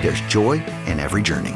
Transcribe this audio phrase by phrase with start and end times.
[0.00, 1.54] there's joy in every journey.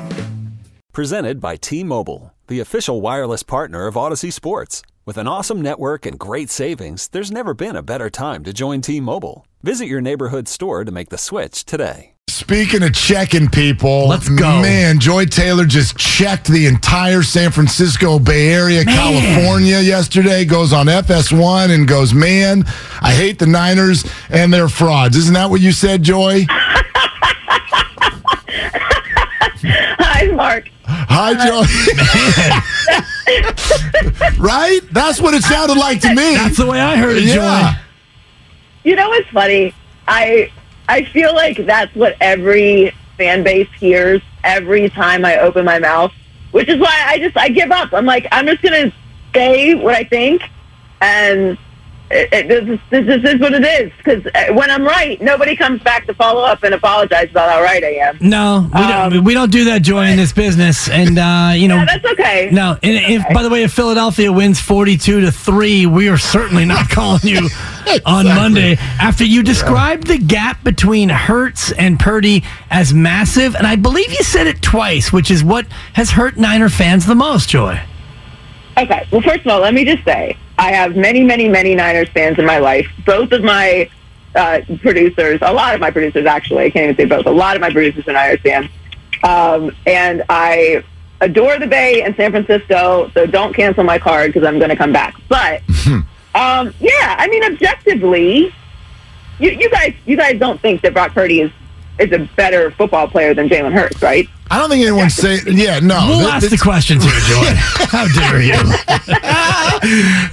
[0.92, 4.82] Presented by T Mobile, the official wireless partner of Audacy Sports.
[5.06, 8.80] With an awesome network and great savings, there's never been a better time to join
[8.80, 9.46] T Mobile.
[9.62, 12.14] Visit your neighborhood store to make the switch today.
[12.28, 14.62] Speaking of checking people, Let's go.
[14.62, 18.94] Man, Joy Taylor just checked the entire San Francisco Bay Area, Man.
[18.94, 20.44] California yesterday.
[20.44, 22.64] Goes on FS1 and goes, man,
[23.02, 25.16] I hate the Niners and their frauds.
[25.16, 26.46] Isn't that what you said, Joy?
[30.20, 30.68] Hi, Mark.
[30.84, 31.64] Hi, Joy.
[34.38, 34.80] right?
[34.92, 36.34] That's what it sounded like to me.
[36.34, 37.72] That's the way I heard it, Yeah.
[37.72, 37.80] Joy.
[38.84, 39.74] You know what's funny?
[40.06, 40.52] I
[40.90, 46.12] I feel like that's what every fan base hears every time I open my mouth,
[46.50, 47.94] which is why I just I give up.
[47.94, 48.92] I'm like I'm just gonna
[49.34, 50.42] say what I think,
[51.00, 51.56] and
[52.10, 53.92] it, it, this, is, this is what it is.
[53.98, 57.82] Because when I'm right, nobody comes back to follow up and apologize about how right
[57.82, 58.18] I am.
[58.20, 60.88] No, we, don't, Um, we don't do that, Joy, in this business.
[60.88, 61.76] And, uh, you know.
[61.80, 62.50] Yeah, that's okay.
[62.52, 66.66] No, and if by the way, if Philadelphia wins forty-two to three, we are certainly
[66.66, 67.48] not calling you
[68.04, 73.76] on Monday after you described the gap between Hertz and Purdy as massive, and I
[73.76, 77.48] believe you said it twice, which is what has hurt Niner fans the most.
[77.48, 77.80] Joy,
[78.76, 79.06] Okay.
[79.10, 82.38] Well, first of all, let me just say I have many, many, many Niners fans
[82.38, 82.86] in my life.
[83.06, 83.88] Both of my
[84.34, 87.24] uh, producers, a lot of my producers actually, I can't even say both.
[87.24, 88.68] A lot of my producers are Niners fans,
[89.24, 90.84] um, and I
[91.22, 93.10] adore the Bay and San Francisco.
[93.14, 95.14] So don't cancel my card because I'm going to come back.
[95.30, 95.62] But
[96.34, 98.54] um, yeah, I mean, objectively,
[99.38, 101.50] you, you guys, you guys don't think that Brock Purdy is
[101.98, 104.28] is a better football player than Jalen Hurts, right?
[104.52, 106.06] I don't think anyone's saying, yeah, no.
[106.08, 107.52] we'll Th- ask the th- questions here, Joy.
[107.54, 108.50] How dare you?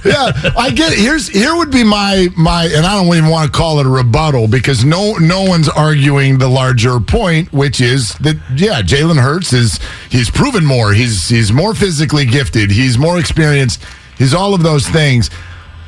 [0.04, 0.98] yeah, I get it.
[0.98, 3.88] Here's here would be my my, and I don't even want to call it a
[3.88, 9.52] rebuttal because no no one's arguing the larger point, which is that yeah, Jalen Hurts
[9.52, 9.78] is
[10.10, 10.92] he's proven more.
[10.92, 12.70] He's he's more physically gifted.
[12.70, 13.82] He's more experienced.
[14.16, 15.30] He's all of those things.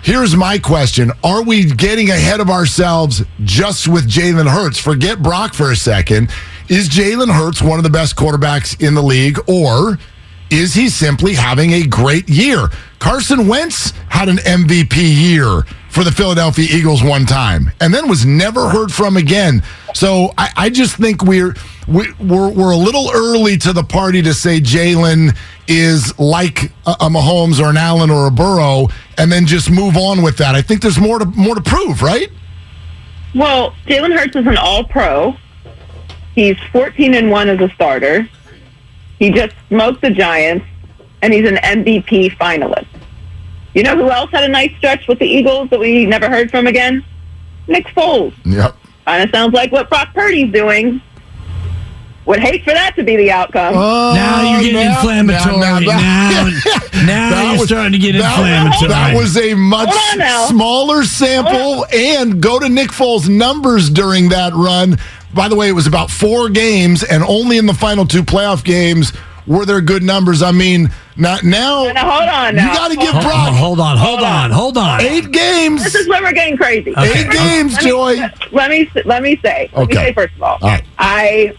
[0.03, 4.79] Here's my question: Are we getting ahead of ourselves just with Jalen Hurts?
[4.79, 6.31] Forget Brock for a second.
[6.71, 9.99] Is Jalen Hurts one of the best quarterbacks in the league, or
[10.51, 12.69] is he simply having a great year?
[13.01, 18.25] Carson Wentz had an MVP year for the Philadelphia Eagles one time and then was
[18.25, 19.65] never heard from again.
[19.95, 21.57] So I, I just think we're,
[21.89, 26.93] we, we're we're a little early to the party to say Jalen is like a,
[27.01, 28.87] a Mahomes or an Allen or a Burrow
[29.19, 30.55] and then just move on with that.
[30.55, 32.31] I think there's more to more to prove, right?
[33.35, 35.35] Well, Jalen Hurts is an All Pro.
[36.41, 38.27] He's 14 and one as a starter.
[39.19, 40.65] He just smoked the Giants,
[41.21, 42.87] and he's an MVP finalist.
[43.75, 46.51] You know who else had a nice stretch with the Eagles that we never heard
[46.51, 47.05] from again?
[47.69, 48.33] Nick Foles.
[48.47, 48.75] Yep.
[49.05, 51.03] Kind of sounds like what Brock Purdy's doing.
[52.25, 53.75] Would hate for that to be the outcome.
[53.77, 55.57] Oh, now you're getting now- inflammatory.
[55.59, 56.51] now- Now, now-
[57.05, 58.89] now, That you're was- starting to get that- inflammatory.
[58.89, 60.47] That was a much Hold on now.
[60.47, 64.99] smaller sample, and go to Nick Foles' numbers during that run.
[65.35, 68.65] By the way, it was about four games, and only in the final two playoff
[68.65, 69.13] games
[69.47, 70.43] were there good numbers.
[70.43, 71.85] I mean, not now.
[71.93, 72.71] Now, hold on now.
[72.73, 75.01] You got to give Hold on, Brock hold on, hold on, hold on.
[75.01, 75.85] eight games.
[75.85, 76.91] This is where we're getting crazy.
[76.91, 77.21] Okay.
[77.25, 78.17] Eight games, Let me- Joy.
[78.53, 79.71] Let me let me say.
[79.73, 80.85] Let me say first of all, All right.
[80.99, 81.55] I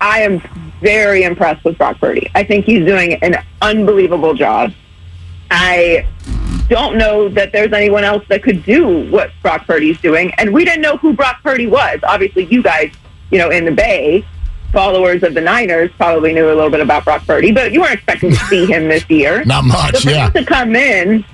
[0.00, 0.40] I am
[0.80, 2.30] very impressed with Brock Purdy.
[2.34, 4.72] I think he's doing an unbelievable job.
[5.50, 6.06] I
[6.68, 10.64] don't know that there's anyone else that could do what Brock Purdy's doing, and we
[10.64, 11.98] didn't know who Brock Purdy was.
[12.04, 12.92] Obviously, you guys,
[13.30, 14.24] you know, in the Bay,
[14.72, 17.94] followers of the Niners, probably knew a little bit about Brock Purdy, but you weren't
[17.94, 19.44] expecting to see him this year.
[19.46, 20.26] Not much, So for yeah.
[20.26, 21.24] him to come in,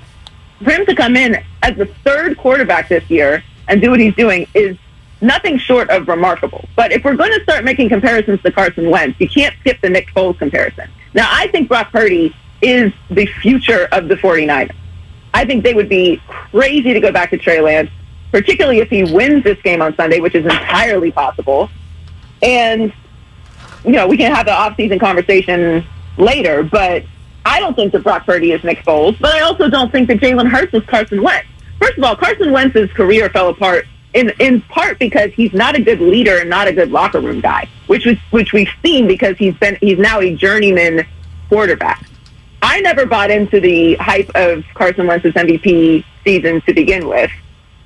[0.63, 4.15] for him to come in as the third quarterback this year and do what he's
[4.15, 4.77] doing is
[5.21, 6.67] nothing short of remarkable.
[6.75, 9.89] But if we're going to start making comparisons to Carson Wentz, you can't skip the
[9.89, 10.89] Nick Foles comparison.
[11.13, 14.75] Now, I think Brock Purdy is the future of the 49ers.
[15.33, 17.91] I think they would be crazy to go back to Trey Lance,
[18.31, 21.69] particularly if he wins this game on Sunday, which is entirely possible.
[22.41, 22.93] And,
[23.83, 25.85] you know, we can have the offseason conversation
[26.17, 27.03] later, but
[27.45, 30.19] I don't think that Brock Purdy is Nick Foles, but I also don't think that
[30.19, 31.47] Jalen Hurts is Carson Wentz.
[31.79, 35.81] First of all, Carson Wentz's career fell apart in in part because he's not a
[35.81, 39.37] good leader and not a good locker room guy, which was which we've seen because
[39.37, 41.05] he's been he's now a journeyman
[41.49, 42.03] quarterback.
[42.61, 47.31] I never bought into the hype of Carson Wentz's MVP season to begin with.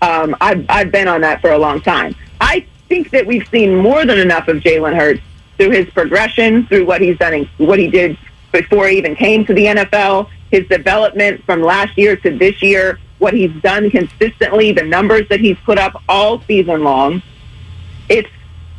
[0.02, 2.16] Um, I've I've been on that for a long time.
[2.40, 5.22] I think that we've seen more than enough of Jalen Hurts
[5.56, 8.18] through his progression, through what he's done, what he did
[8.52, 13.00] before he even came to the NFL, his development from last year to this year,
[13.20, 17.22] what he's done consistently, the numbers that he's put up all season long.
[18.10, 18.30] It's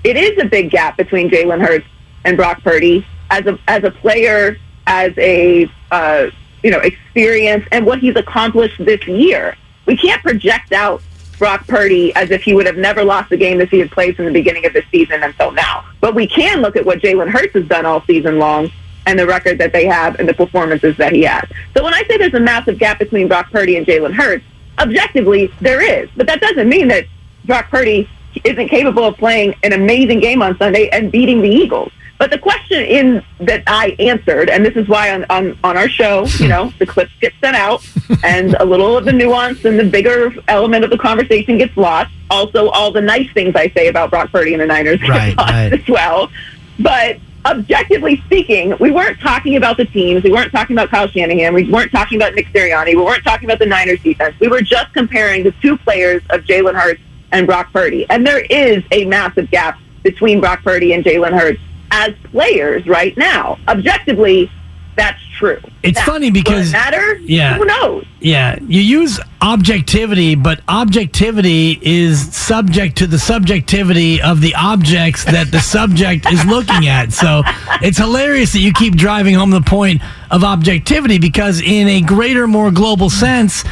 [0.05, 1.87] it is a big gap between Jalen Hurts
[2.27, 6.27] and Brock Purdy as a as a player, as a uh,
[6.63, 9.57] you know experience, and what he's accomplished this year.
[9.87, 11.03] We can't project out
[11.39, 14.17] Brock Purdy as if he would have never lost a game that he had played
[14.17, 15.85] from the beginning of the season until now.
[16.01, 18.71] But we can look at what Jalen Hurts has done all season long
[19.07, 21.49] and the record that they have and the performances that he has.
[21.77, 24.45] So when I say there's a massive gap between Brock Purdy and Jalen Hurts,
[24.79, 26.09] objectively there is.
[26.17, 27.07] But that doesn't mean that
[27.45, 28.09] Brock Purdy
[28.45, 31.93] isn't capable of playing an amazing game on Sunday and beating the Eagles.
[32.19, 35.89] But the question in that I answered, and this is why on, on, on our
[35.89, 37.85] show, you know, the clips get sent out
[38.23, 42.13] and a little of the nuance and the bigger element of the conversation gets lost.
[42.31, 45.39] Also, all the nice things I say about Brock Purdy and the Niners right, get
[45.39, 45.73] lost right.
[45.73, 46.31] as well.
[46.79, 50.23] But objectively speaking, we weren't talking about the teams.
[50.23, 51.55] We weren't talking about Kyle Shanahan.
[51.55, 52.95] We weren't talking about Nick Sirianni.
[52.95, 54.35] We weren't talking about the Niners defense.
[54.41, 57.01] We were just comparing the two players of Jalen Hurts
[57.33, 58.07] and Brock Purdy.
[58.11, 61.61] And there is a massive gap between Brock Purdy and Jalen Hurts
[61.93, 63.59] as players right now.
[63.69, 64.51] Objectively,
[64.97, 65.61] that's true.
[65.83, 67.17] It's now, funny because it matter.
[67.19, 68.07] Yeah, who knows?
[68.21, 75.51] Yeah, you use objectivity, but objectivity is subject to the subjectivity of the objects that
[75.51, 77.13] the subject is looking at.
[77.13, 77.43] So
[77.83, 82.47] it's hilarious that you keep driving home the point of objectivity because, in a greater,
[82.47, 83.65] more global sense,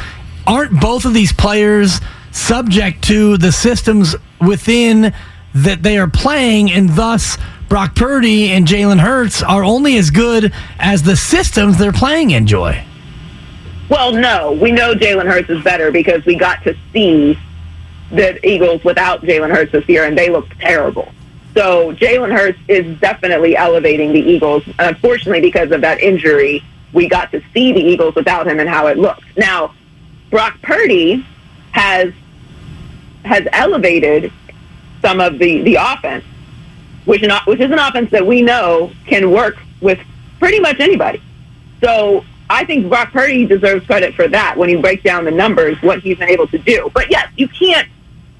[0.45, 1.99] aren't both of these players
[2.31, 5.13] subject to the systems within
[5.53, 7.37] that they are playing, and thus
[7.71, 12.45] Brock Purdy and Jalen Hurts are only as good as the systems they're playing in,
[12.45, 12.83] Joy.
[13.87, 17.39] Well, no, we know Jalen Hurts is better because we got to see
[18.09, 21.13] the Eagles without Jalen Hurts this year, and they looked terrible.
[21.53, 24.63] So Jalen Hurts is definitely elevating the Eagles.
[24.77, 28.87] Unfortunately, because of that injury, we got to see the Eagles without him and how
[28.87, 29.23] it looked.
[29.37, 29.73] Now,
[30.29, 31.25] Brock Purdy
[31.71, 32.11] has
[33.23, 34.29] has elevated
[35.01, 36.25] some of the, the offense,
[37.05, 39.99] which, not, which is an offense that we know can work with
[40.39, 41.21] pretty much anybody.
[41.83, 45.81] So I think Brock Purdy deserves credit for that when you break down the numbers,
[45.81, 46.91] what he's been able to do.
[46.93, 47.87] But yes, you can't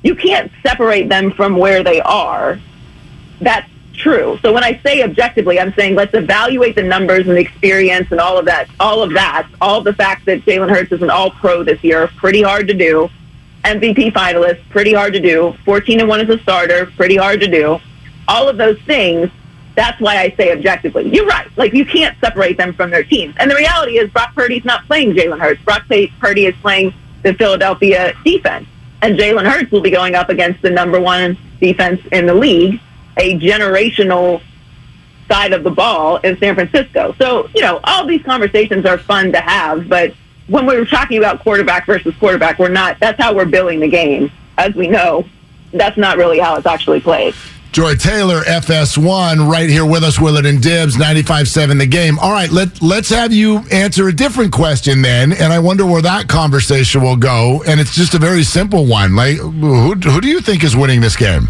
[0.04, 2.60] you can't separate them from where they are.
[3.40, 4.38] That's true.
[4.42, 8.19] So when I say objectively, I'm saying let's evaluate the numbers and the experience and
[8.19, 11.31] all of that, all of that, all the fact that Jalen Hurts is an all
[11.31, 13.10] pro this year, pretty hard to do.
[13.64, 15.56] MVP finalist, pretty hard to do.
[15.66, 17.80] 14 and 1 as a starter, pretty hard to do.
[18.31, 19.30] All of those things,
[19.75, 21.10] that's why I say objectively.
[21.13, 21.48] You're right.
[21.57, 23.36] Like, you can't separate them from their teams.
[23.38, 25.61] And the reality is, Brock Purdy's not playing Jalen Hurts.
[25.64, 25.83] Brock
[26.21, 28.68] Purdy is playing the Philadelphia defense.
[29.02, 32.80] And Jalen Hurts will be going up against the number one defense in the league,
[33.18, 34.42] a generational
[35.28, 37.14] side of the ball in San Francisco.
[37.18, 40.14] So, you know, all these conversations are fun to have, but
[40.47, 44.31] when we're talking about quarterback versus quarterback, we're not, that's how we're billing the game.
[44.57, 45.26] As we know,
[45.71, 47.33] that's not really how it's actually played.
[47.71, 52.19] Joy Taylor, FS1, right here with us, Willard and Dibs, 95.7 the game.
[52.19, 56.01] All right, let, let's have you answer a different question then, and I wonder where
[56.01, 57.63] that conversation will go.
[57.66, 59.16] And it's just a very simple one.
[59.16, 61.47] Like, who, who do you think is winning this game?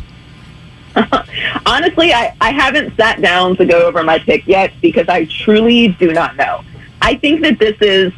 [1.65, 5.87] Honestly, I, I haven't sat down to go over my pick yet because I truly
[5.87, 6.63] do not know.
[7.01, 8.13] I think that this is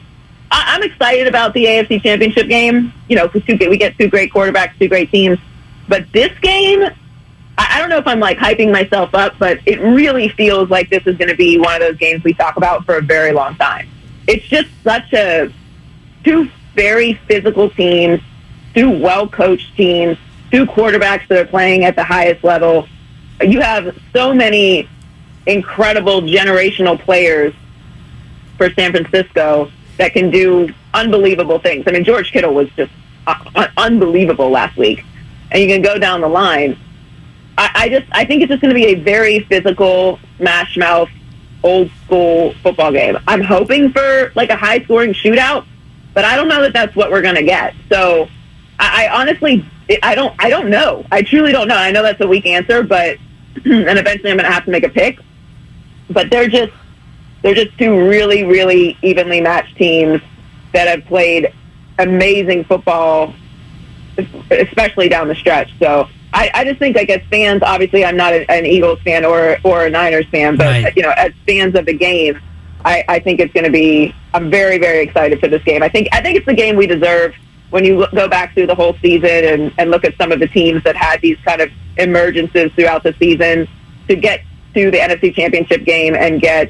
[0.51, 2.91] I, am excited about the AFC Championship game.
[3.07, 5.39] You know, because we get two great quarterbacks, two great teams.
[5.87, 6.89] But this game,
[7.57, 11.05] I, don't know if I'm like hyping myself up, but it really feels like this
[11.05, 13.55] is going to be one of those games we talk about for a very long
[13.55, 13.87] time.
[14.27, 15.53] It's just such a
[16.23, 18.21] two very physical teams,
[18.73, 20.17] two well coached teams,
[20.51, 22.87] two quarterbacks that are playing at the highest level.
[23.41, 24.87] You have so many
[25.45, 27.53] incredible generational players
[28.57, 31.83] for San Francisco that can do unbelievable things.
[31.87, 32.91] I mean, George Kittle was just
[33.27, 35.03] uh, unbelievable last week,
[35.51, 36.77] and you can go down the line.
[37.57, 41.09] I, I just I think it's just going to be a very physical, smash mouth
[41.63, 43.17] old school football game.
[43.27, 45.65] I'm hoping for like a high scoring shootout,
[46.13, 47.73] but I don't know that that's what we're going to get.
[47.89, 48.27] So
[48.79, 49.65] I, I honestly,
[50.01, 51.05] I don't, I don't know.
[51.11, 51.75] I truly don't know.
[51.75, 53.17] I know that's a weak answer, but
[53.65, 55.19] and eventually I'm going to have to make a pick.
[56.09, 56.73] But they're just,
[57.41, 60.21] they're just two really, really evenly matched teams
[60.73, 61.53] that have played
[61.97, 63.33] amazing football,
[64.51, 65.71] especially down the stretch.
[65.79, 69.23] So I, I just think, like as fans, obviously, I'm not a, an Eagles fan
[69.25, 70.93] or or a Niners fan, but Right.
[70.95, 72.39] you know, as fans of the game,
[72.83, 74.13] I, I think it's going to be.
[74.33, 75.83] I'm very, very excited for this game.
[75.83, 77.35] I think I think it's the game we deserve.
[77.69, 80.39] When you look, go back through the whole season and, and look at some of
[80.39, 83.67] the teams that had these kind of emergences throughout the season,
[84.07, 84.41] to get
[84.75, 86.69] to the NFC Championship game and get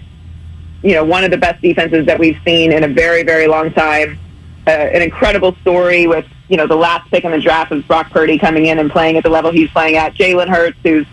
[0.82, 3.72] you know, one of the best defenses that we've seen in a very, very long
[3.74, 4.20] time.
[4.68, 8.12] Uh, an incredible story with, you know, the last pick in the draft of Brock
[8.12, 10.14] Purdy coming in and playing at the level he's playing at.
[10.14, 11.08] Jalen Hurts, who's,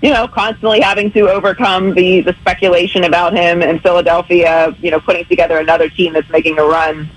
[0.00, 5.00] you know, constantly having to overcome the, the speculation about him in Philadelphia, you know,
[5.00, 7.10] putting together another team that's making a run.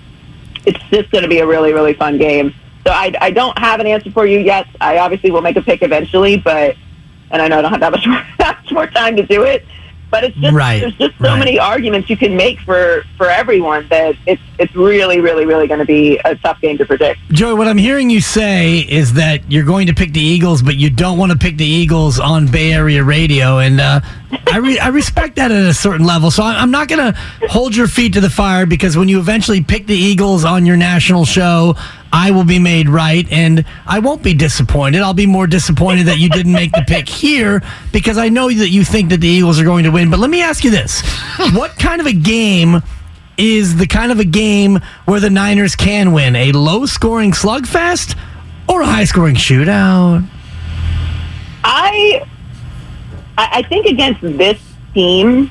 [0.66, 2.56] It's just going to be a really, really fun game.
[2.88, 4.66] So I, I don't have an answer for you yet.
[4.82, 6.76] I obviously will make a pick eventually, but,
[7.30, 9.44] and I know I don't have that much more, that much more time to do
[9.44, 9.64] it.
[10.12, 11.40] But it's just Right, there's just so right.
[11.40, 15.80] many arguments you can make for for everyone that it's it's really really really going
[15.80, 17.20] to be a tough game to predict.
[17.32, 20.76] Joey, what I'm hearing you say is that you're going to pick the Eagles, but
[20.78, 24.02] you don't want to pick the Eagles on Bay Area radio, and uh,
[24.52, 26.32] I re- I respect that at a certain level.
[26.32, 29.62] So I'm not going to hold your feet to the fire because when you eventually
[29.62, 31.76] pick the Eagles on your national show,
[32.12, 35.02] I will be made right, and I won't be disappointed.
[35.02, 37.62] I'll be more disappointed that you didn't make the pick here
[37.92, 40.10] because I know that you think that the Eagles are going to win.
[40.10, 41.02] But let me ask you this:
[41.54, 42.82] What kind of a game?
[43.42, 48.18] is the kind of a game where the Niners can win a low scoring slugfest
[48.68, 50.28] or a high scoring shootout.
[51.64, 52.28] I
[53.38, 54.62] I think against this
[54.94, 55.50] team,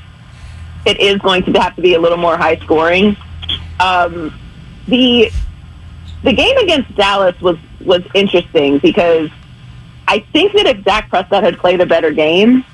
[0.85, 3.17] it is going to have to be a little more high scoring.
[3.79, 4.37] Um,
[4.87, 5.31] the
[6.23, 9.29] the game against Dallas was was interesting because
[10.07, 12.65] I think that if Dak Prescott had played a better game,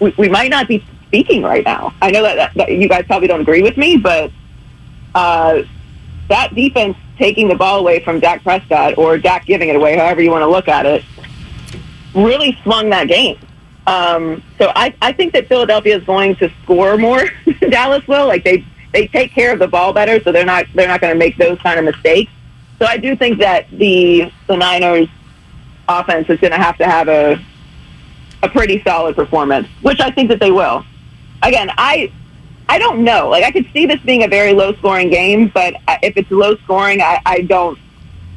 [0.00, 1.94] we, we might not be speaking right now.
[2.02, 4.32] I know that, that, that you guys probably don't agree with me, but
[5.14, 5.62] uh,
[6.28, 10.22] that defense taking the ball away from Dak Prescott or Dak giving it away, however
[10.22, 11.04] you want to look at it,
[12.14, 13.38] really swung that game.
[13.86, 17.22] Um, so I, I think that Philadelphia is going to score more
[17.68, 18.26] Dallas will.
[18.26, 18.64] Like they
[18.94, 21.36] they take care of the ball better, so they're not they're not going to make
[21.36, 22.32] those kind of mistakes.
[22.78, 25.08] So I do think that the the Niners
[25.88, 27.44] offense is going to have to have a
[28.42, 30.84] a pretty solid performance, which I think that they will.
[31.42, 32.12] Again, I
[32.68, 33.28] I don't know.
[33.28, 36.56] Like I could see this being a very low scoring game, but if it's low
[36.58, 37.78] scoring, I, I don't.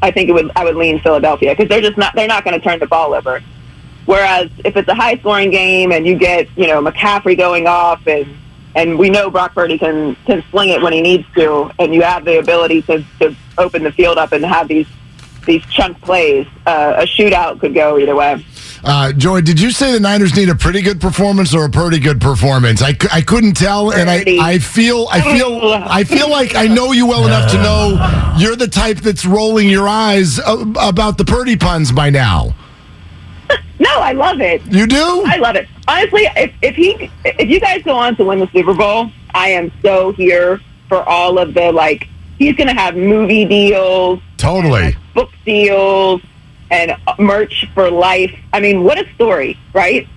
[0.02, 0.52] I think it would.
[0.56, 2.16] I would lean Philadelphia because they're just not.
[2.16, 3.44] They're not going to turn the ball over.
[4.06, 8.08] Whereas if it's a high scoring game and you get you know McCaffrey going off
[8.08, 8.26] and
[8.78, 12.04] and we know Brock Purdy can can sling it when he needs to, and you
[12.04, 14.88] have the ability to to open the field up and have these
[15.46, 18.46] these chunk plays, uh, a shootout could go either way.
[18.84, 22.00] Uh, Joy, did you say the Niners need a pretty good performance or a pretty
[22.00, 22.84] good performance?
[22.84, 26.92] I, I couldn't tell, and I, I feel I feel I feel like I know
[26.92, 31.58] you well enough to know you're the type that's rolling your eyes about the Purdy
[31.58, 32.54] puns by now.
[33.80, 34.62] No, I love it.
[34.66, 35.24] You do?
[35.28, 35.68] I love it.
[35.88, 39.50] Honestly, if, if he if you guys go on to win the Super Bowl, I
[39.50, 42.08] am so here for all of the like.
[42.40, 44.96] He's going to have movie deals, Totally.
[45.16, 46.22] book deals,
[46.70, 48.32] and merch for life.
[48.54, 50.08] I mean, what a story, right?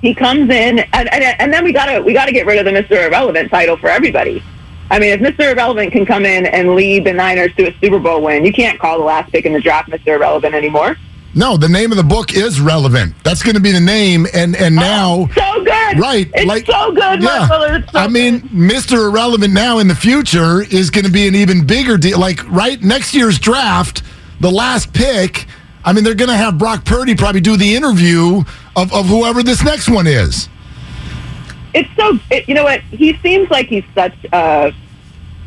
[0.00, 2.72] He comes in, and and, and then we gotta we gotta get rid of the
[2.72, 4.42] Mister Irrelevant title for everybody.
[4.90, 5.52] I mean, if Mr.
[5.52, 8.78] Irrelevant can come in and lead the Niners to a Super Bowl win, you can't
[8.80, 10.08] call the last pick in the draft Mr.
[10.16, 10.96] Irrelevant anymore.
[11.34, 13.14] No, the name of the book is relevant.
[13.22, 15.28] That's going to be the name, and and oh, now.
[15.34, 17.46] So good, Right, It's like so good, yeah.
[17.76, 18.50] It's so I mean, good.
[18.50, 19.08] Mr.
[19.08, 22.18] Irrelevant now in the future is going to be an even bigger deal.
[22.18, 24.02] Like right next year's draft,
[24.40, 25.46] the last pick.
[25.84, 28.42] I mean, they're going to have Brock Purdy probably do the interview
[28.76, 30.48] of, of whoever this next one is.
[31.74, 34.74] it's so it, you know what he seems like he's such a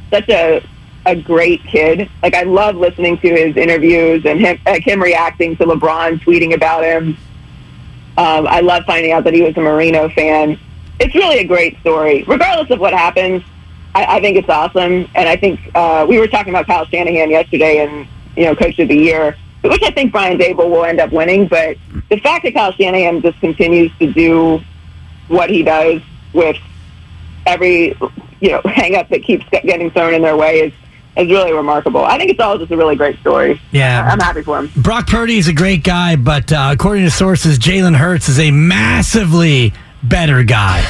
[0.10, 0.64] such a
[1.06, 2.10] a great kid.
[2.22, 6.54] Like i love listening to his interviews and him like him reacting to lebron tweeting
[6.54, 7.18] about him.
[8.18, 10.60] Um, i love finding out that he was a marino fan.
[11.00, 12.24] It's really a great story.
[12.24, 13.44] Regardless of what happens
[13.96, 15.10] i, I think it's awesome.
[15.16, 18.80] And i think uh, we were talking about kyle shanahan yesterday and you know coach
[18.80, 21.48] of the year which i think brian daboll will end up winning.
[21.48, 21.78] But
[22.10, 24.62] the fact that kyle shanahan just continues to do
[25.28, 26.02] what he does
[26.34, 26.58] with
[27.46, 27.98] every
[28.40, 30.74] you know hang up that keeps getting thrown in their way is
[31.18, 32.04] is really remarkable.
[32.04, 33.62] I think it's all just a really great story.
[33.72, 34.08] Yeah.
[34.12, 34.72] I'm happy for him.
[34.76, 38.52] Brock Purdy is a great guy, but uh, according to sources, Jalen Hurts is a
[38.52, 40.82] massively better guy.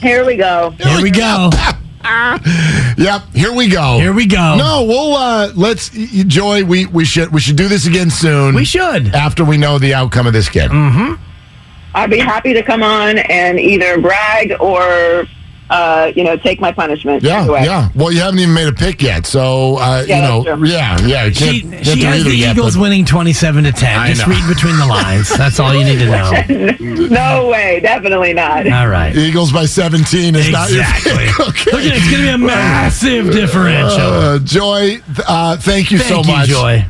[0.00, 0.70] Here we go.
[0.78, 1.50] Here we go.
[2.06, 3.98] Yep, here we go.
[3.98, 4.56] Here we go.
[4.58, 8.10] No, we'll uh let's y- y- Joy, we we should we should do this again
[8.10, 8.54] soon.
[8.54, 9.14] We should.
[9.14, 10.70] after we know the outcome of this kid.
[10.70, 15.26] I'd be happy to come on and either brag or,
[15.70, 17.22] uh, you know, take my punishment.
[17.22, 17.64] Yeah, Either way.
[17.64, 17.88] yeah.
[17.94, 21.06] Well, you haven't even made a pick yet, so uh, Yeah, you know, that's yeah,
[21.06, 21.24] yeah.
[21.24, 23.98] You She, can't, can't she has the yet, Eagles but- winning 27 to 10.
[23.98, 24.34] I Just know.
[24.34, 25.28] read between the lines.
[25.36, 27.08] That's all you need to know.
[27.14, 27.80] No way.
[27.80, 28.66] Definitely not.
[28.70, 29.14] All right.
[29.16, 31.26] Eagles by seventeen is not your Exactly.
[31.26, 31.40] pick.
[31.48, 31.70] Okay.
[31.72, 31.92] Look at it.
[31.96, 34.00] It's going to be a massive differential.
[34.00, 36.48] Uh, Joy, th- uh, thank you so Thank you, much.
[36.48, 36.86] Joy.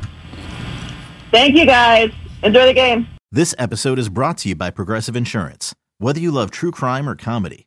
[1.30, 2.10] Thank you guys.
[2.42, 3.06] Enjoy the game.
[3.32, 5.74] This episode is brought to you by Progressive Insurance.
[5.98, 7.66] Whether you love true crime or comedy,